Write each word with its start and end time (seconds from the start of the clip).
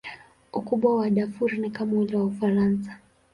Ukubwa 0.59 0.89
wa 0.97 1.07
Darfur 1.09 1.51
ni 1.59 1.69
kama 1.69 1.93
ule 1.99 2.15
wa 2.17 2.25
Ufaransa. 2.25 2.91